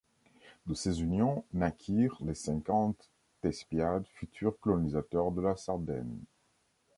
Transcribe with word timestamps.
De 0.65 0.73
ces 0.73 1.01
unions 1.03 1.43
naquirent 1.53 2.17
les 2.25 2.33
cinquante 2.33 3.11
Thespiades, 3.41 4.07
futurs 4.15 4.59
colonisateurs 4.59 5.31
de 5.31 5.41
la 5.43 5.55
Sardaigne. 5.55 6.23